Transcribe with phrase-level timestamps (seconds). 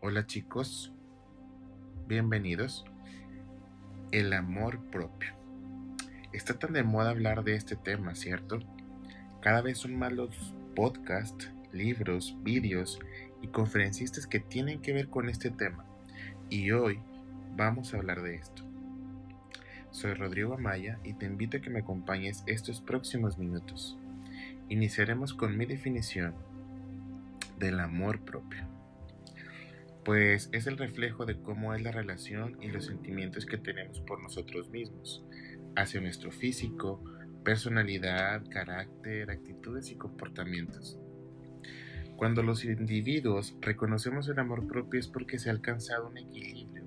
[0.00, 0.92] Hola chicos,
[2.06, 2.84] bienvenidos.
[4.12, 5.34] El amor propio.
[6.32, 8.60] Está tan de moda hablar de este tema, ¿cierto?
[9.40, 13.00] Cada vez son más los podcasts, libros, vídeos
[13.42, 15.84] y conferencistas que tienen que ver con este tema.
[16.48, 17.00] Y hoy
[17.56, 18.62] vamos a hablar de esto.
[19.90, 23.98] Soy Rodrigo Amaya y te invito a que me acompañes estos próximos minutos.
[24.68, 26.34] Iniciaremos con mi definición
[27.58, 28.77] del amor propio
[30.08, 34.22] pues es el reflejo de cómo es la relación y los sentimientos que tenemos por
[34.22, 35.22] nosotros mismos,
[35.76, 37.04] hacia nuestro físico,
[37.44, 40.98] personalidad, carácter, actitudes y comportamientos.
[42.16, 46.84] Cuando los individuos reconocemos el amor propio es porque se ha alcanzado un equilibrio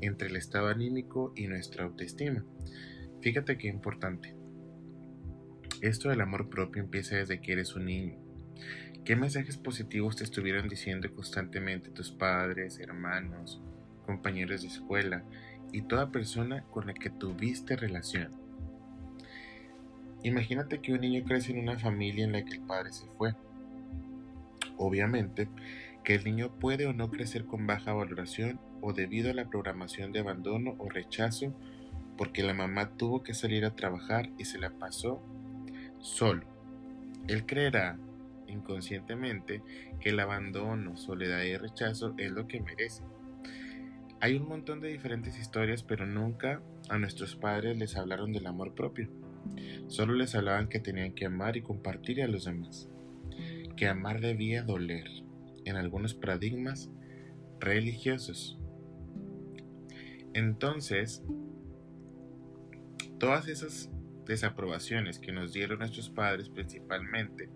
[0.00, 2.42] entre el estado anímico y nuestra autoestima.
[3.20, 4.34] Fíjate qué importante.
[5.82, 8.21] Esto del amor propio empieza desde que eres un niño
[9.04, 13.60] ¿Qué mensajes positivos te estuvieron diciendo constantemente tus padres, hermanos,
[14.06, 15.24] compañeros de escuela
[15.72, 18.30] y toda persona con la que tuviste relación?
[20.22, 23.34] Imagínate que un niño crece en una familia en la que el padre se fue.
[24.76, 25.48] Obviamente
[26.04, 30.12] que el niño puede o no crecer con baja valoración o debido a la programación
[30.12, 31.54] de abandono o rechazo
[32.16, 35.20] porque la mamá tuvo que salir a trabajar y se la pasó
[35.98, 36.44] solo.
[37.28, 37.98] Él creerá
[38.52, 39.62] inconscientemente
[40.00, 43.02] que el abandono, soledad y rechazo es lo que merece.
[44.20, 48.74] Hay un montón de diferentes historias, pero nunca a nuestros padres les hablaron del amor
[48.74, 49.10] propio.
[49.88, 52.88] Solo les hablaban que tenían que amar y compartir a los demás.
[53.76, 55.08] Que amar debía doler,
[55.64, 56.88] en algunos paradigmas
[57.58, 58.58] religiosos.
[60.34, 61.22] Entonces,
[63.18, 63.90] todas esas
[64.26, 67.50] desaprobaciones que nos dieron nuestros padres principalmente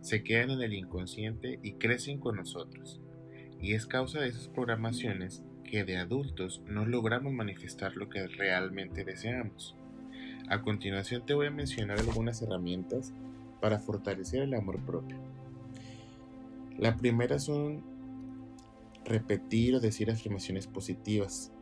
[0.00, 3.00] se quedan en el inconsciente y crecen con nosotros.
[3.60, 9.04] Y es causa de esas programaciones que de adultos no logramos manifestar lo que realmente
[9.04, 9.76] deseamos.
[10.48, 13.12] A continuación te voy a mencionar algunas herramientas
[13.60, 15.18] para fortalecer el amor propio.
[16.78, 17.84] La primera son
[19.04, 21.52] repetir o decir afirmaciones positivas.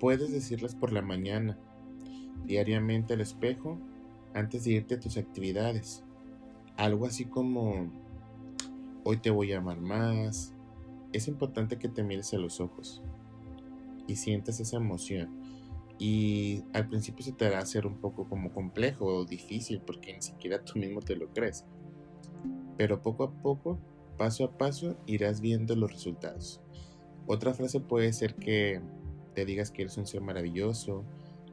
[0.00, 1.58] Puedes decirlas por la mañana,
[2.46, 3.78] diariamente al espejo,
[4.32, 6.03] antes de irte a tus actividades
[6.76, 7.90] algo así como,
[9.04, 10.54] hoy te voy a amar más.
[11.12, 13.02] Es importante que te mires a los ojos
[14.06, 15.30] y sientas esa emoción.
[15.98, 20.12] Y al principio se te va a hacer un poco como complejo o difícil porque
[20.12, 21.64] ni siquiera tú mismo te lo crees.
[22.76, 23.78] Pero poco a poco,
[24.18, 26.60] paso a paso, irás viendo los resultados.
[27.26, 28.82] Otra frase puede ser que
[29.34, 31.04] te digas que eres un ser maravilloso,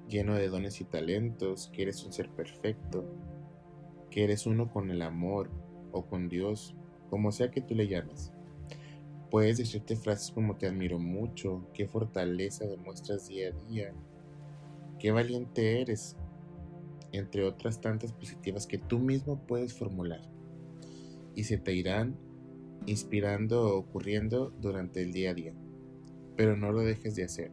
[0.09, 3.05] lleno de dones y talentos, que eres un ser perfecto,
[4.11, 5.49] que eres uno con el amor
[5.91, 6.75] o con Dios,
[7.09, 8.31] como sea que tú le llames.
[9.31, 13.93] Puedes decirte frases como te admiro mucho, qué fortaleza demuestras día a día,
[14.99, 16.17] qué valiente eres,
[17.13, 20.21] entre otras tantas positivas que tú mismo puedes formular.
[21.33, 22.17] Y se te irán
[22.85, 25.53] inspirando o ocurriendo durante el día a día.
[26.35, 27.51] Pero no lo dejes de hacer.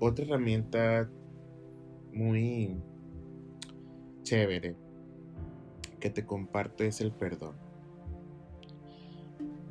[0.00, 1.08] Otra herramienta
[2.12, 2.76] muy
[4.26, 4.74] chévere
[6.00, 7.54] que te comparto es el perdón.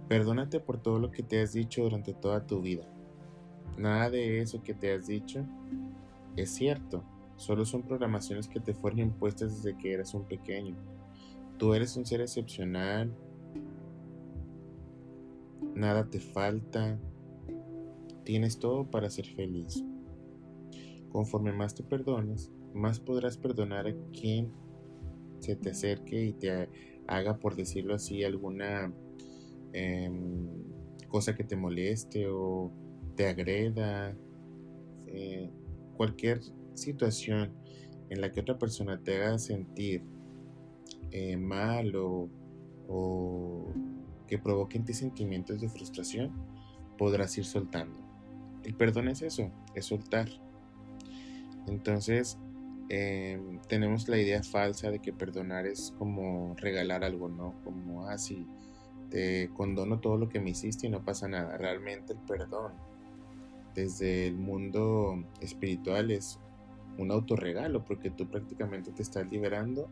[0.07, 2.87] Perdónate por todo lo que te has dicho durante toda tu vida.
[3.77, 5.45] Nada de eso que te has dicho
[6.37, 7.03] es cierto,
[7.35, 10.77] solo son programaciones que te fueron impuestas desde que eras un pequeño.
[11.57, 13.13] Tú eres un ser excepcional,
[15.73, 16.97] nada te falta,
[18.23, 19.83] tienes todo para ser feliz.
[21.15, 24.51] Conforme más te perdones, más podrás perdonar a quien
[25.39, 26.67] se te acerque y te
[27.07, 28.93] haga, por decirlo así, alguna
[29.71, 30.49] em,
[31.07, 32.69] cosa que te moleste o
[33.15, 34.13] te agreda,
[35.07, 35.49] eh,
[35.95, 36.41] cualquier
[36.73, 37.53] situación
[38.09, 40.03] en la que otra persona te haga sentir
[41.11, 42.27] eh, mal o,
[42.89, 43.73] o
[44.27, 46.33] que provoque en ti sentimientos de frustración,
[46.97, 47.97] podrás ir soltando.
[48.65, 50.27] El perdón es eso, es soltar.
[51.67, 52.37] Entonces,
[52.87, 57.55] Em, tenemos la idea falsa de que perdonar es como regalar algo, ¿no?
[57.63, 61.57] Como, así ah, te condono todo lo que me hiciste y no pasa nada.
[61.57, 62.73] Realmente el perdón
[63.73, 66.39] desde el mundo espiritual es
[66.97, 69.89] un autorregalo porque tú prácticamente te estás liberando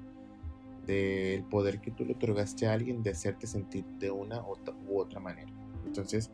[0.86, 5.20] del poder que tú le otorgaste a alguien de hacerte sentir de una u otra
[5.20, 5.52] manera.
[5.86, 6.30] Entonces,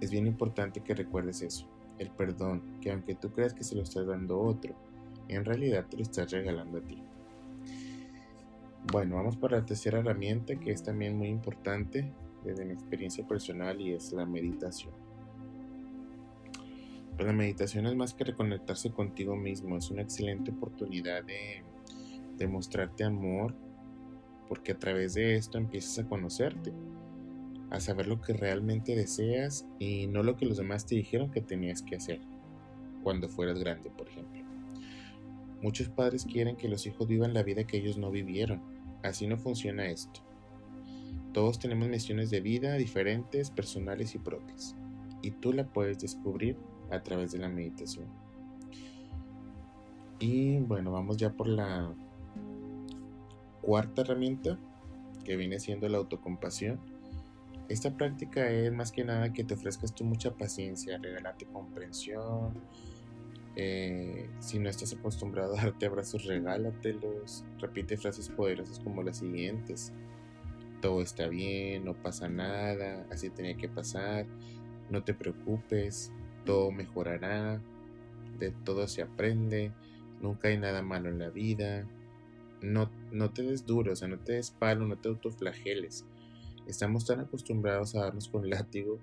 [0.00, 1.66] es bien importante que recuerdes eso,
[2.02, 4.74] el perdón, que aunque tú creas que se lo estás dando a otro,
[5.28, 7.02] en realidad te lo estás regalando a ti.
[8.90, 12.12] Bueno, vamos para la tercera herramienta que es también muy importante
[12.44, 14.92] desde mi experiencia personal y es la meditación.
[17.16, 21.62] Pues la meditación es más que reconectarse contigo mismo, es una excelente oportunidad de,
[22.36, 23.54] de mostrarte amor,
[24.48, 26.72] porque a través de esto empiezas a conocerte,
[27.72, 31.40] a saber lo que realmente deseas y no lo que los demás te dijeron que
[31.40, 32.20] tenías que hacer
[33.02, 34.42] cuando fueras grande, por ejemplo.
[35.62, 38.60] Muchos padres quieren que los hijos vivan la vida que ellos no vivieron.
[39.02, 40.20] Así no funciona esto.
[41.32, 44.76] Todos tenemos misiones de vida diferentes, personales y propias.
[45.22, 46.58] Y tú la puedes descubrir
[46.90, 48.06] a través de la meditación.
[50.18, 51.94] Y bueno, vamos ya por la
[53.62, 54.58] cuarta herramienta,
[55.24, 56.91] que viene siendo la autocompasión.
[57.72, 62.52] Esta práctica es más que nada que te ofrezcas tú mucha paciencia, regalarte comprensión.
[63.56, 67.46] Eh, si no estás acostumbrado a darte abrazos, regálatelos.
[67.58, 69.90] Repite frases poderosas como las siguientes.
[70.82, 74.26] Todo está bien, no pasa nada, así tenía que pasar.
[74.90, 76.12] No te preocupes,
[76.44, 77.58] todo mejorará,
[78.38, 79.72] de todo se aprende,
[80.20, 81.88] nunca hay nada malo en la vida.
[82.60, 86.04] No, no te des duro, o sea, no te des palo, no te autoflageles.
[86.72, 88.98] Estamos tan acostumbrados a darnos con látigo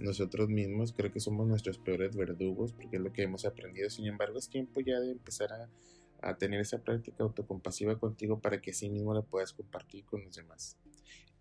[0.00, 3.90] nosotros mismos, creo que somos nuestros peores verdugos porque es lo que hemos aprendido.
[3.90, 5.68] Sin embargo, es tiempo ya de empezar a,
[6.38, 10.78] tener esa práctica autocompasiva contigo para que sí mismo la puedas compartir con los demás.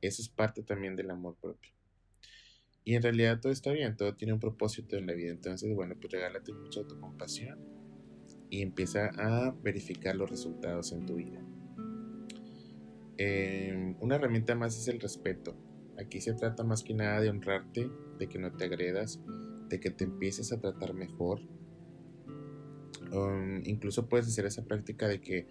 [0.01, 1.71] Eso es parte también del amor propio.
[2.83, 5.31] Y en realidad todo está bien, todo tiene un propósito en la vida.
[5.31, 7.57] Entonces, bueno, pues regálate mucha autocompasión
[8.49, 11.41] y empieza a verificar los resultados en tu vida.
[13.23, 15.55] Em, una herramienta más es el respeto.
[15.99, 17.87] Aquí se trata más que nada de honrarte,
[18.17, 19.19] de que no te agredas,
[19.69, 21.39] de que te empieces a tratar mejor.
[23.11, 25.45] Um, incluso puedes hacer esa práctica de que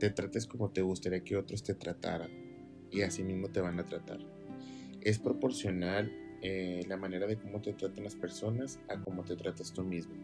[0.00, 2.30] te trates como te gustaría que otros te trataran
[2.90, 4.18] y así mismo te van a tratar.
[5.00, 6.10] Es proporcional
[6.42, 10.14] eh, la manera de cómo te tratan las personas a cómo te tratas tú mismo.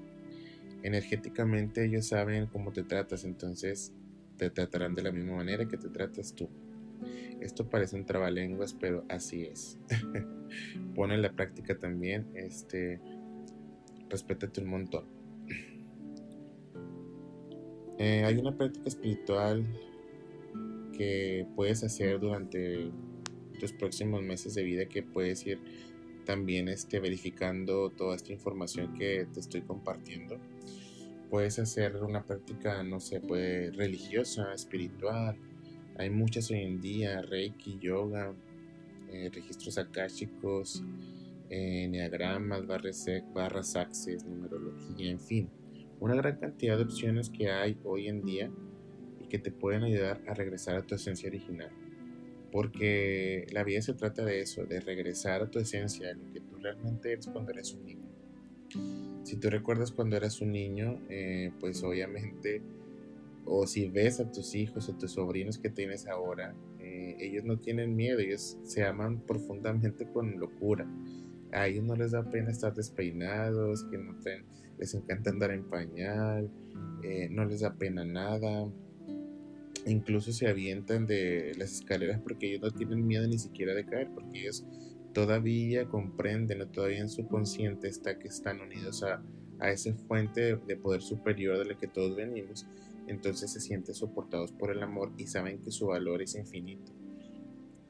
[0.83, 3.93] Energéticamente ellos saben cómo te tratas, entonces
[4.39, 6.49] te tratarán de la misma manera que te tratas tú.
[7.41, 9.79] Esto parece un trabalenguas, pero así es.
[10.95, 13.01] Pone en la práctica también, este,
[14.09, 15.05] respétate un montón.
[17.99, 19.67] Eh, hay una práctica espiritual
[20.97, 22.91] que puedes hacer durante
[23.59, 25.59] tus próximos meses de vida que puedes ir
[26.25, 30.39] también este, verificando toda esta información que te estoy compartiendo.
[31.29, 35.37] Puedes hacer una práctica, no sé, puede religiosa, espiritual.
[35.97, 38.35] Hay muchas hoy en día, Reiki, yoga,
[39.11, 40.83] eh, registros akáshicos,
[41.49, 43.77] eh, enneagramas, barras, barras
[44.27, 45.51] numerología, en fin.
[45.99, 48.51] Una gran cantidad de opciones que hay hoy en día
[49.23, 51.71] y que te pueden ayudar a regresar a tu esencia original
[52.51, 56.41] porque la vida se trata de eso, de regresar a tu esencia, de lo que
[56.41, 58.09] tú realmente eres cuando eres un niño.
[59.25, 62.63] Si tú recuerdas cuando eras un niño, eh, pues obviamente,
[63.45, 67.59] o si ves a tus hijos o tus sobrinos que tienes ahora, eh, ellos no
[67.59, 70.87] tienen miedo, ellos se aman profundamente con locura.
[71.53, 74.15] A ellos no les da pena estar despeinados, que no
[74.79, 76.51] les encanta andar en pañal,
[77.03, 78.69] eh, no les da pena nada.
[79.87, 84.11] Incluso se avientan de las escaleras porque ellos no tienen miedo ni siquiera de caer,
[84.15, 84.65] porque ellos
[85.13, 89.23] todavía comprenden o todavía en su consciente está que están unidos a,
[89.61, 92.67] a esa fuente de, poder superior de la que todos venimos,
[93.11, 96.93] entonces se sienten soportados por el amor y saben que su valor es infinito.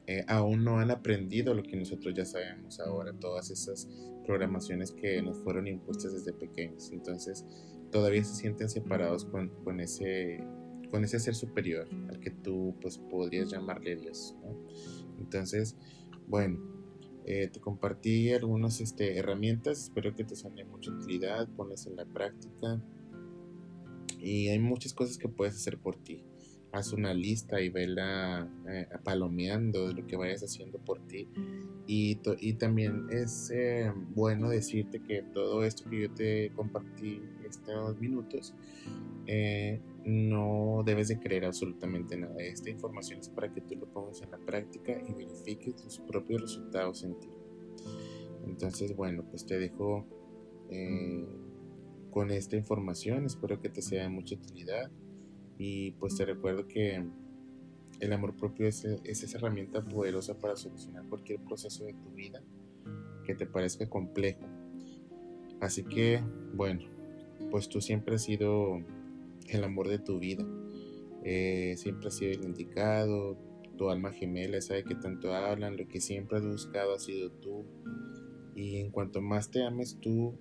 [0.07, 3.87] Eh, aún no han aprendido lo que nosotros ya sabemos ahora, todas esas
[4.25, 7.45] programaciones que nos fueron impuestas desde pequeños, entonces
[7.91, 10.43] todavía se sienten separados con, ese
[10.89, 14.35] con ese ser superior al que tú pues podrías llamarle Dios.
[15.19, 15.75] Entonces,
[16.27, 16.59] bueno,
[17.25, 21.95] eh, te compartí algunas este, herramientas, espero que te sean de mucha utilidad, ponlas en
[21.95, 22.81] la práctica
[24.21, 26.23] y hay muchas cosas que puedes hacer por ti.
[26.71, 31.27] Haz una lista y vela eh, palomeando de lo que vayas haciendo por ti.
[31.85, 37.99] Y, y también es eh, bueno decirte que todo esto que yo te compartí estos
[37.99, 38.53] minutos
[39.27, 42.35] eh, no debes de creer absolutamente nada.
[42.39, 46.41] Esta información es para que tú lo pongas en la práctica y verifiques tus propios
[46.41, 47.29] resultados en ti.
[48.45, 50.05] Entonces, bueno, pues te dejo
[50.69, 51.27] eh,
[52.11, 53.25] con esta información.
[53.25, 54.91] Espero que te sea de mucha utilidad.
[55.57, 57.03] Y pues te recuerdo que
[57.99, 62.41] el amor propio es, es esa herramienta poderosa para solucionar cualquier proceso de tu vida
[63.23, 64.41] que te parezca complejo.
[65.59, 66.81] Así que, bueno,
[67.51, 68.81] pues tú siempre has sido
[69.47, 70.45] el amor de tu vida.
[71.23, 73.37] Eh, siempre ha sido el indicado,
[73.77, 77.31] tu alma gemela, esa de que tanto hablan, lo que siempre has buscado ha sido
[77.31, 77.65] tú.
[78.55, 80.35] Y en cuanto más te ames tú,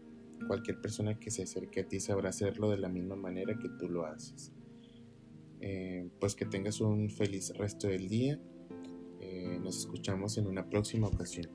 [0.47, 3.89] cualquier persona que se acerque a ti sabrá hacerlo de la misma manera que tú
[3.89, 4.53] lo haces.
[5.61, 8.41] Eh, pues que tengas un feliz resto del día.
[9.21, 11.49] Eh, nos escuchamos en una próxima ocasión.